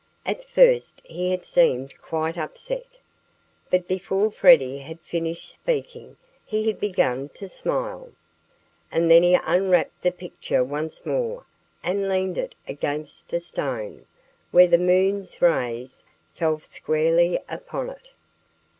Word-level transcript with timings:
At 0.25 0.43
first 0.49 1.03
he 1.05 1.29
had 1.29 1.45
seemed 1.45 2.01
quite 2.01 2.35
upset. 2.35 2.97
But 3.69 3.87
before 3.87 4.31
Freddie 4.31 4.79
had 4.79 4.99
finished 4.99 5.51
speaking 5.51 6.17
he 6.43 6.65
had 6.65 6.79
begun 6.79 7.29
to 7.35 7.47
smile. 7.47 8.11
And 8.91 9.11
then 9.11 9.21
he 9.21 9.35
unwrapped 9.45 10.01
the 10.01 10.11
picture 10.11 10.63
once 10.63 11.05
more 11.05 11.45
and 11.83 12.09
leaned 12.09 12.39
it 12.39 12.55
against 12.67 13.31
a 13.33 13.39
stone, 13.39 14.07
where 14.49 14.65
the 14.65 14.79
moon's 14.79 15.39
rays 15.39 16.03
fell 16.33 16.59
squarely 16.61 17.39
upon 17.47 17.91
it. 17.91 18.09